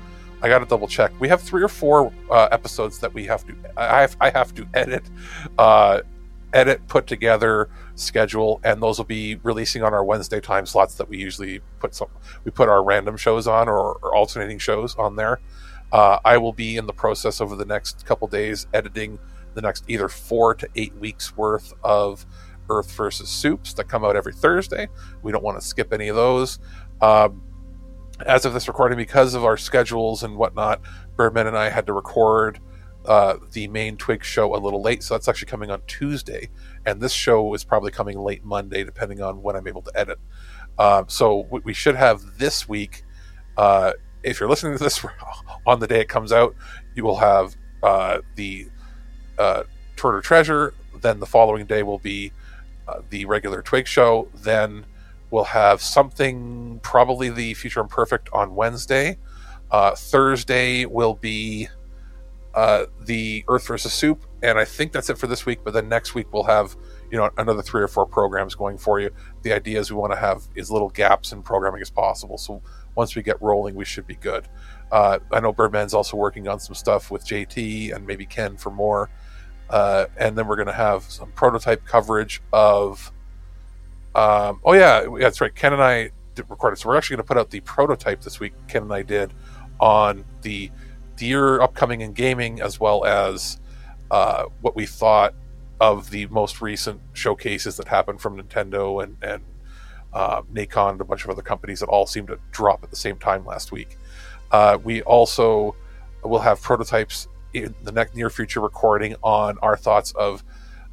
[0.41, 1.11] I got to double check.
[1.19, 3.55] We have three or four uh, episodes that we have to.
[3.77, 5.03] I have, I have to edit,
[5.57, 6.01] uh,
[6.53, 7.69] edit, put together,
[8.01, 11.95] schedule, and those will be releasing on our Wednesday time slots that we usually put
[11.95, 12.09] some.
[12.43, 15.39] We put our random shows on or, or alternating shows on there.
[15.91, 19.19] Uh, I will be in the process over the next couple days editing
[19.53, 22.25] the next either four to eight weeks worth of
[22.69, 24.87] Earth versus Soups that come out every Thursday.
[25.21, 26.59] We don't want to skip any of those.
[27.01, 27.43] Um,
[28.25, 30.81] as of this recording, because of our schedules and whatnot,
[31.15, 32.59] Birdman and I had to record
[33.05, 36.49] uh, the main Twig show a little late, so that's actually coming on Tuesday,
[36.85, 40.19] and this show is probably coming late Monday, depending on when I'm able to edit.
[40.77, 43.03] Uh, so we should have this week.
[43.57, 45.03] Uh, if you're listening to this
[45.65, 46.55] on the day it comes out,
[46.95, 48.67] you will have uh, the
[49.37, 49.63] uh,
[49.95, 50.73] Turd or Treasure.
[51.01, 52.31] Then the following day will be
[52.87, 54.27] uh, the regular Twig show.
[54.35, 54.85] Then
[55.31, 59.17] we'll have something, probably the Future Imperfect on Wednesday.
[59.71, 61.67] Thursday will be
[62.53, 65.59] uh, the Earth versus Soup, and I think that's it for this week.
[65.63, 66.75] But then next week we'll have
[67.09, 69.09] you know another three or four programs going for you.
[69.43, 72.37] The idea is we want to have as little gaps in programming as possible.
[72.37, 72.61] So
[72.95, 74.47] once we get rolling, we should be good.
[74.91, 78.69] Uh, I know Birdman's also working on some stuff with JT and maybe Ken for
[78.69, 79.09] more.
[79.69, 83.11] Uh, and then we're going to have some prototype coverage of.
[84.13, 85.55] Um, oh yeah, that's right.
[85.55, 86.11] Ken and I
[86.49, 88.53] recorded, so we're actually going to put out the prototype this week.
[88.67, 89.33] Ken and I did
[89.79, 90.69] on the
[91.21, 93.59] year upcoming in gaming, as well as
[94.09, 95.33] uh, what we thought
[95.79, 99.43] of the most recent showcases that happened from Nintendo and, and
[100.13, 102.95] uh, Nacon and a bunch of other companies that all seemed to drop at the
[102.95, 103.97] same time last week.
[104.51, 105.75] Uh, we also
[106.23, 110.43] will have prototypes in the next near future recording on our thoughts of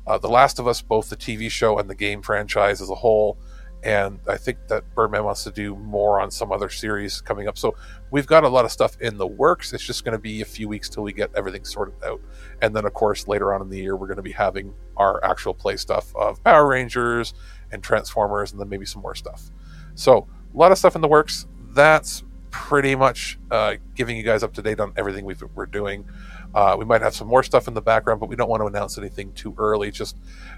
[0.06, 2.94] uh, The Last of Us, both the TV show and the game franchise as a
[2.94, 3.36] whole,
[3.82, 7.56] and I think that Birdman wants to do more on some other series coming up.
[7.56, 7.76] So
[8.10, 9.72] we've got a lot of stuff in the works.
[9.72, 12.20] It's just going to be a few weeks till we get everything sorted out,
[12.60, 15.24] and then of course later on in the year we're going to be having our
[15.24, 17.34] actual play stuff of Power Rangers
[17.70, 19.50] and Transformers, and then maybe some more stuff.
[19.94, 21.46] So a lot of stuff in the works.
[21.70, 26.08] That's pretty much uh, giving you guys up to date on everything we are doing.
[26.54, 28.66] Uh, we might have some more stuff in the background, but we don't want to
[28.66, 29.90] announce anything too early.
[29.90, 30.16] Just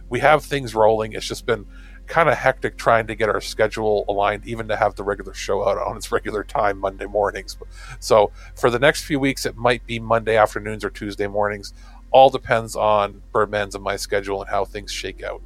[0.08, 1.12] we have things rolling.
[1.12, 1.66] It's just been
[2.10, 5.66] kind of hectic trying to get our schedule aligned, even to have the regular show
[5.66, 7.56] out on its regular time Monday mornings.
[8.00, 11.72] So for the next few weeks, it might be Monday afternoons or Tuesday mornings.
[12.10, 15.40] all depends on Birdman's and my schedule and how things shake out.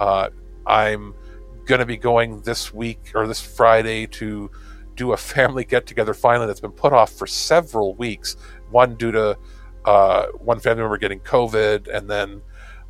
[0.00, 0.30] Uh,
[0.66, 1.14] I'm
[1.66, 4.50] going to be going this week or this Friday to
[4.94, 8.38] do a family get together finally that's been put off for several weeks.
[8.70, 9.38] One due to
[9.84, 12.40] uh, one family member getting COVID and then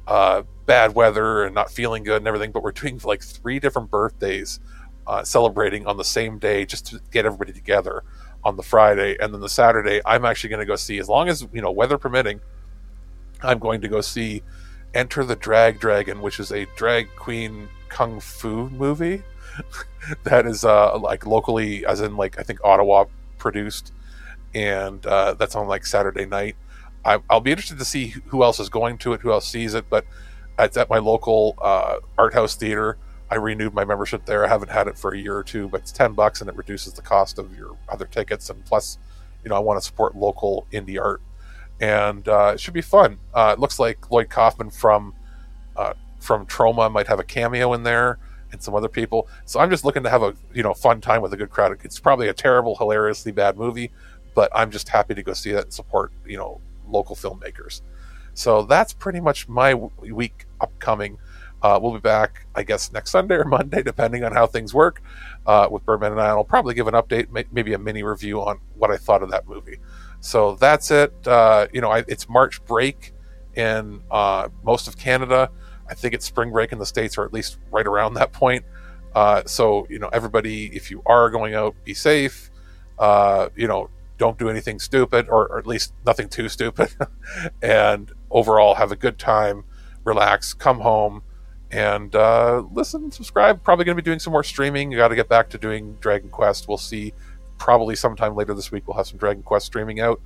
[0.07, 2.53] uh, bad weather and not feeling good and everything.
[2.53, 4.61] But we're doing like three different birthdays
[5.07, 8.03] uh, celebrating on the same day just to get everybody together
[8.45, 9.17] on the Friday.
[9.21, 11.71] And then the Saturday, I'm actually going to go see, as long as, you know,
[11.71, 12.41] weather permitting,
[13.43, 14.43] I'm going to go see
[14.95, 19.23] Enter the Drag Dragon, which is a drag queen kung fu movie
[20.25, 23.05] that is uh, like locally, as in like I think Ottawa
[23.39, 23.93] produced,
[24.55, 26.57] and uh, that's on like Saturday night.
[27.05, 29.75] I, will be interested to see who else is going to it, who else sees
[29.75, 29.89] it.
[29.89, 30.07] But
[30.59, 32.99] at my local uh, art house theater.
[33.31, 34.45] I renewed my membership there.
[34.45, 36.57] I haven't had it for a year or two, but it's ten bucks and it
[36.57, 38.51] reduces the cost of your other tickets.
[38.51, 38.99] And plus,
[39.45, 41.21] you know, I want to support local indie art,
[41.81, 43.19] and uh, it should be fun.
[43.35, 45.15] Uh, it looks like Lloyd Kaufman from
[45.77, 48.19] uh, from Troma might have a cameo in there,
[48.53, 49.29] and some other people.
[49.45, 51.77] So I'm just looking to have a you know fun time with a good crowd.
[51.83, 53.91] It's probably a terrible, hilariously bad movie,
[54.35, 57.83] but I'm just happy to go see that and support you know local filmmakers.
[58.35, 61.19] So that's pretty much my week upcoming.
[61.63, 65.03] Uh, we'll be back, I guess, next Sunday or Monday, depending on how things work,
[65.47, 66.27] uh, with Birdman and I.
[66.27, 69.49] I'll probably give an update, maybe a mini review on what I thought of that
[69.49, 69.79] movie.
[70.21, 71.13] So that's it.
[71.27, 73.13] Uh, you know, I, it's March break
[73.55, 75.51] in uh, most of Canada.
[75.89, 78.65] I think it's spring break in the States, or at least right around that point.
[79.15, 82.51] Uh, so, you know, everybody, if you are going out, be safe.
[82.99, 83.89] Uh, you know,
[84.19, 86.95] don't do anything stupid, or, or at least nothing too stupid.
[87.63, 89.65] and overall, have a good time,
[90.07, 91.23] relax, come home
[91.71, 93.63] and uh, listen, subscribe.
[93.63, 94.91] Probably going to be doing some more streaming.
[94.91, 96.69] You got to get back to doing Dragon Quest.
[96.69, 97.13] We'll see.
[97.59, 100.21] Probably sometime later this week, we'll have some Dragon Quest streaming out.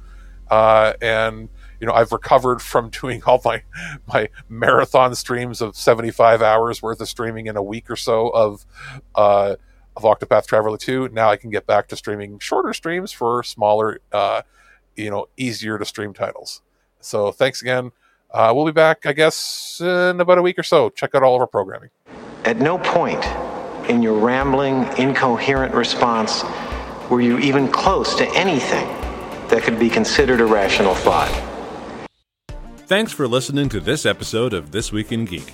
[0.51, 1.49] Uh, and
[1.81, 3.63] you know, I've recovered from doing all my
[4.07, 8.29] my marathon streams of seventy five hours worth of streaming in a week or so
[8.31, 8.67] of
[9.15, 9.57] uh,
[9.97, 11.09] of Octopath Traveler two.
[11.09, 14.43] Now I can get back to streaming shorter streams for smaller, uh,
[14.97, 16.63] you know, easier to stream titles.
[17.01, 17.93] So thanks again.
[18.33, 20.91] Uh, we'll be back, I guess, in about a week or so.
[20.91, 21.91] Check out all of our programming.
[22.45, 23.25] At no point
[23.89, 26.45] in your rambling, incoherent response
[27.11, 28.87] were you even close to anything
[29.49, 31.31] that could be considered a rational thought.
[32.87, 35.53] Thanks for listening to this episode of This Week in Geek.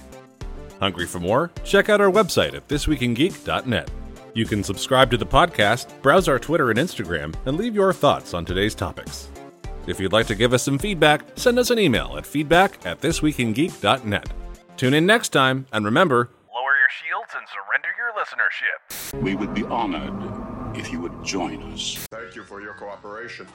[0.78, 1.50] Hungry for more?
[1.64, 3.90] Check out our website at thisweekingeek.net.
[4.34, 8.34] You can subscribe to the podcast, browse our Twitter and Instagram, and leave your thoughts
[8.34, 9.30] on today's topics.
[9.86, 13.00] If you'd like to give us some feedback, send us an email at feedback at
[13.00, 14.28] thisweekingeek.net.
[14.76, 19.22] Tune in next time, and remember lower your shields and surrender your listenership.
[19.22, 22.06] We would be honored if you would join us.
[22.10, 23.46] Thank you for your cooperation.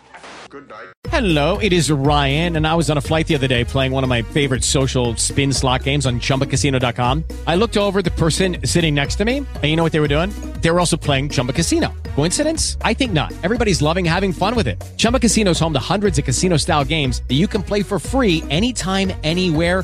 [0.49, 0.87] Good night.
[1.07, 4.03] Hello, it is Ryan, and I was on a flight the other day playing one
[4.03, 7.23] of my favorite social spin slot games on chumbacasino.com.
[7.47, 10.07] I looked over the person sitting next to me, and you know what they were
[10.07, 10.29] doing?
[10.61, 11.93] They were also playing Chumba Casino.
[12.15, 12.77] Coincidence?
[12.81, 13.33] I think not.
[13.43, 14.81] Everybody's loving having fun with it.
[14.97, 17.99] Chumba Casino is home to hundreds of casino style games that you can play for
[17.99, 19.83] free anytime, anywhere,